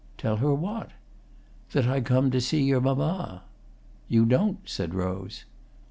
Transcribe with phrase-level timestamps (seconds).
[0.17, 0.89] "Tell her what?"
[1.73, 3.43] "That I come to see your mamma."
[4.09, 5.45] "You don't," said Rose.